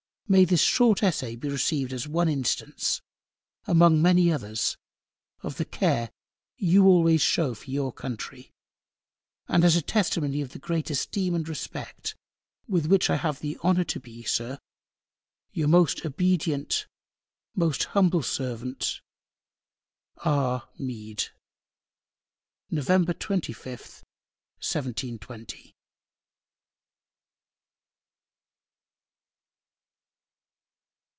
May 0.31 0.45
this 0.45 0.61
short 0.61 1.03
Essay 1.03 1.35
be 1.35 1.49
received 1.49 1.91
as 1.91 2.07
one 2.07 2.29
Instance, 2.29 3.01
among 3.67 4.01
many 4.01 4.31
others, 4.31 4.77
of 5.43 5.57
the 5.57 5.65
Care, 5.65 6.09
you 6.55 6.85
always 6.85 7.19
shew 7.21 7.53
for 7.53 7.69
Your 7.69 7.91
Country; 7.91 8.53
and 9.49 9.65
as 9.65 9.75
a 9.75 9.81
Testimony 9.81 10.39
of 10.39 10.53
the 10.53 10.57
great 10.59 10.89
Esteem 10.89 11.35
and 11.35 11.49
Respect, 11.49 12.15
with 12.65 12.85
which 12.85 13.09
I 13.09 13.17
have 13.17 13.41
the 13.41 13.57
Honour 13.61 13.83
to 13.83 13.99
be, 13.99 14.23
SIR, 14.23 14.57
Your 15.51 15.67
most 15.67 16.05
obedient, 16.05 16.87
Most 17.53 17.83
humble 17.91 18.23
Servant, 18.23 19.01
Novemb. 20.23 20.61
25. 22.71 22.71
1720. 22.71 25.27
R. 25.27 25.37
MEAD. 25.41 25.73